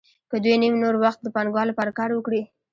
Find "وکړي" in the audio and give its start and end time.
2.13-2.41